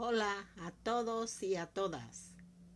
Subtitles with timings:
[0.00, 2.32] Hola a todos y a todas.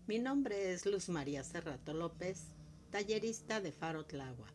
[0.09, 2.49] Mi nombre es Luz María Cerrato López,
[2.91, 4.53] tallerista de Faro Tláhuac.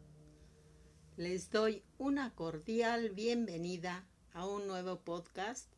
[1.16, 5.72] Les doy una cordial bienvenida a un nuevo podcast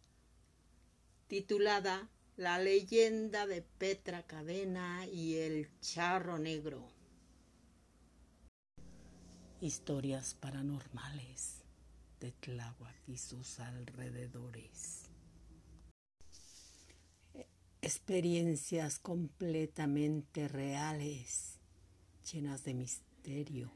[1.27, 6.87] titulada La leyenda de Petra Cadena y el charro negro.
[9.61, 11.61] Historias paranormales
[12.19, 15.08] de Tláhuac y sus alrededores.
[17.91, 21.57] Experiencias completamente reales,
[22.31, 23.71] llenas de misterio.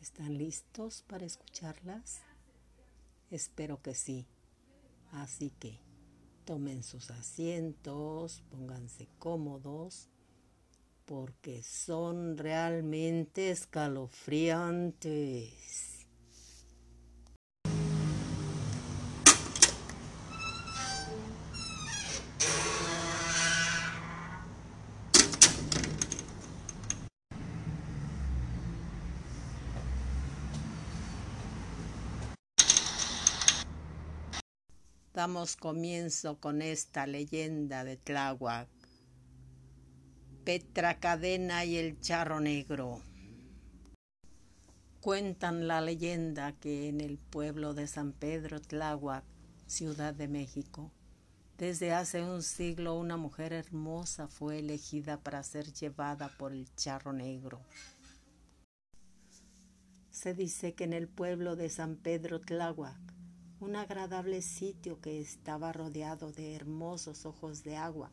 [0.00, 2.22] ¿Están listos para escucharlas?
[3.30, 4.26] Espero que sí.
[5.12, 5.78] Así que
[6.44, 10.08] tomen sus asientos, pónganse cómodos,
[11.04, 15.52] porque son realmente escalofriantes.
[35.16, 38.68] Damos comienzo con esta leyenda de Tláhuac.
[40.44, 43.00] Petra Cadena y el Charro Negro.
[45.00, 49.24] Cuentan la leyenda que en el pueblo de San Pedro Tláhuac,
[49.66, 50.92] Ciudad de México,
[51.56, 57.14] desde hace un siglo una mujer hermosa fue elegida para ser llevada por el Charro
[57.14, 57.62] Negro.
[60.10, 63.16] Se dice que en el pueblo de San Pedro Tláhuac
[63.58, 68.12] un agradable sitio que estaba rodeado de hermosos ojos de agua,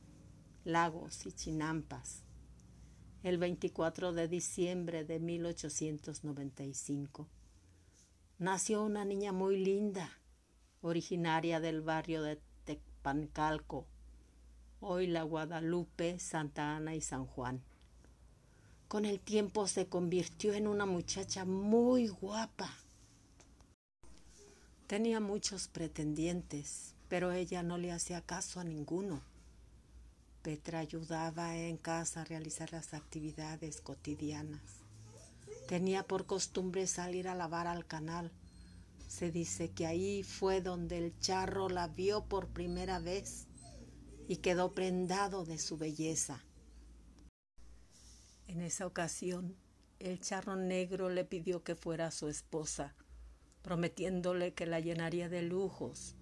[0.63, 2.23] lagos y chinampas.
[3.23, 7.27] El 24 de diciembre de 1895
[8.39, 10.09] nació una niña muy linda,
[10.81, 13.85] originaria del barrio de Tecpancalco,
[14.79, 17.61] hoy la Guadalupe, Santa Ana y San Juan.
[18.87, 22.82] Con el tiempo se convirtió en una muchacha muy guapa
[24.87, 29.21] Tenía muchos pretendientes, pero ella no le hacía caso a ninguno.
[30.41, 34.61] Petra ayudaba en casa a realizar las actividades cotidianas.
[35.69, 38.29] Tenía por costumbre salir a lavar al canal.
[39.07, 43.47] Se dice que ahí fue donde el charro la vio por primera vez
[44.27, 46.43] y quedó prendado de su belleza.
[48.47, 49.55] En esa ocasión,
[49.99, 52.93] el charro negro le pidió que fuera su esposa
[53.63, 56.15] prometiéndole que la llenaría de lujos,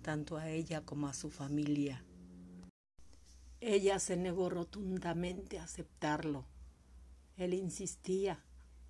[0.00, 2.04] tanto a ella como a su familia.
[3.60, 6.46] Ella se negó rotundamente a aceptarlo.
[7.36, 8.44] Él insistía,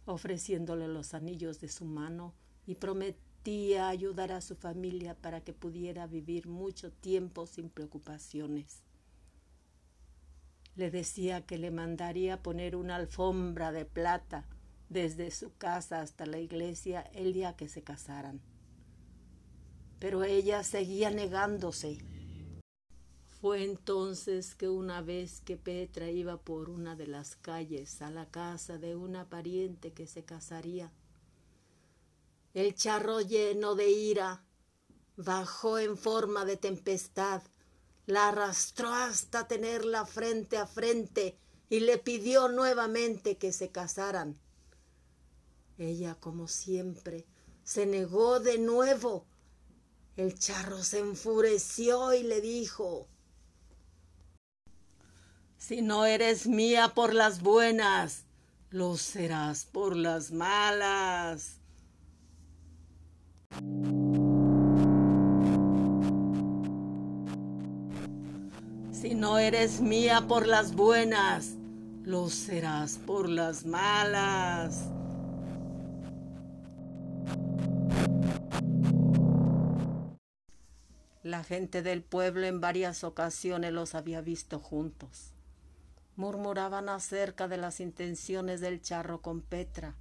[0.05, 2.35] ofreciéndole los anillos de su mano
[2.67, 8.83] y prometía ayudar a su familia para que pudiera vivir mucho tiempo sin preocupaciones.
[10.77, 14.47] Le decía que le mandaría poner una alfombra de plata
[14.89, 18.41] desde su casa hasta la iglesia el día que se casaran.
[19.99, 21.99] Pero ella seguía negándose.
[23.41, 28.27] Fue entonces que una vez que Petra iba por una de las calles a la
[28.27, 30.91] casa de una pariente que se casaría,
[32.55, 34.45] el charro lleno de ira
[35.17, 37.43] bajó en forma de tempestad,
[38.07, 41.37] la arrastró hasta tenerla frente a frente
[41.69, 44.39] y le pidió nuevamente que se casaran.
[45.79, 47.27] Ella, como siempre,
[47.65, 49.27] se negó de nuevo.
[50.17, 53.09] El charro se enfureció y le dijo,
[55.57, 58.25] Si no eres mía por las buenas,
[58.71, 61.61] lo serás por las malas.
[68.93, 71.57] Si no eres mía por las buenas,
[72.05, 74.94] lo serás por las malas.
[81.35, 85.33] La gente del pueblo en varias ocasiones los había visto juntos.
[86.15, 89.97] Murmuraban acerca de las intenciones del charro con Petra.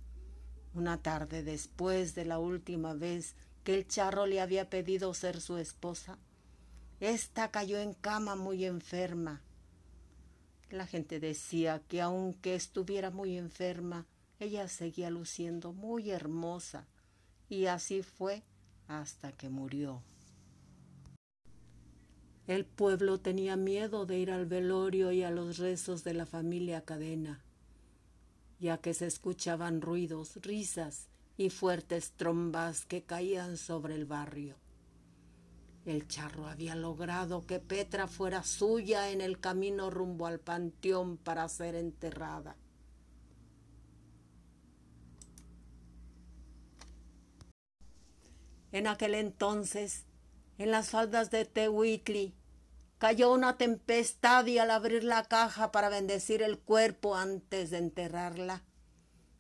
[0.75, 5.57] Una tarde después de la última vez que el charro le había pedido ser su
[5.57, 6.19] esposa,
[6.99, 9.41] ésta cayó en cama muy enferma.
[10.69, 14.05] La gente decía que aunque estuviera muy enferma,
[14.39, 16.85] ella seguía luciendo muy hermosa,
[17.49, 18.43] y así fue
[18.87, 20.03] hasta que murió.
[22.45, 26.81] El pueblo tenía miedo de ir al velorio y a los rezos de la familia
[26.81, 27.41] Cadena,
[28.59, 31.07] ya que se escuchaban ruidos, risas
[31.37, 34.57] y fuertes trombas que caían sobre el barrio.
[35.85, 41.47] El charro había logrado que Petra fuera suya en el camino rumbo al panteón para
[41.47, 42.57] ser enterrada.
[48.73, 50.05] En aquel entonces,
[50.57, 52.33] en las faldas de Tehuitli,
[52.97, 58.63] cayó una tempestad y al abrir la caja para bendecir el cuerpo antes de enterrarla,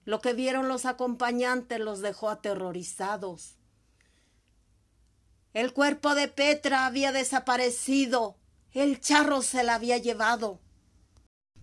[0.05, 3.55] lo que vieron los acompañantes los dejó aterrorizados.
[5.53, 8.35] El cuerpo de Petra había desaparecido.
[8.71, 10.59] El charro se la había llevado.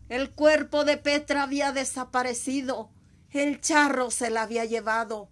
[0.09, 2.91] El cuerpo de Petra había desaparecido.
[3.31, 5.29] El charro se la había llevado.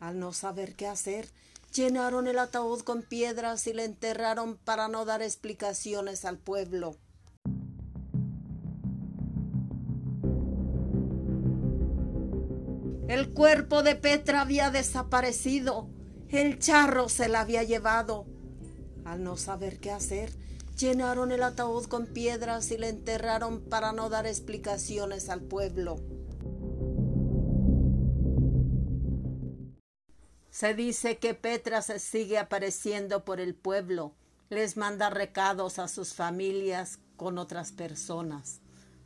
[0.00, 1.30] Al no saber qué hacer,
[1.74, 6.96] llenaron el ataúd con piedras y le enterraron para no dar explicaciones al pueblo.
[13.08, 15.88] El cuerpo de Petra había desaparecido.
[16.28, 18.26] El charro se la había llevado.
[19.04, 20.32] Al no saber qué hacer,
[20.78, 25.96] llenaron el ataúd con piedras y le enterraron para no dar explicaciones al pueblo.
[30.54, 34.14] Se dice que Petra se sigue apareciendo por el pueblo,
[34.50, 38.60] les manda recados a sus familias con otras personas,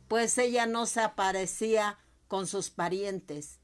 [0.07, 1.97] pues ella no se aparecía
[2.27, 3.57] con sus parientes,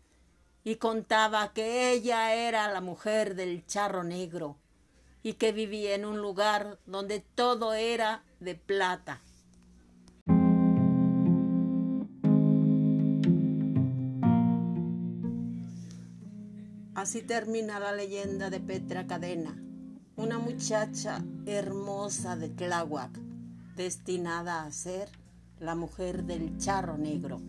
[0.63, 4.57] y contaba que ella era la mujer del charro negro
[5.21, 9.21] y que vivía en un lugar donde todo era de plata.
[16.95, 19.61] Así termina la leyenda de Petra Cadena,
[20.15, 23.11] una muchacha hermosa de Tláhuac,
[23.75, 25.09] destinada a ser
[25.59, 27.41] la mujer del charro negro.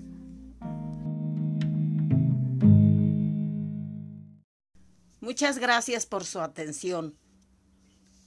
[5.21, 7.15] Muchas gracias por su atención.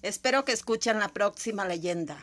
[0.01, 2.18] Espero que escuchen la próxima leyenda.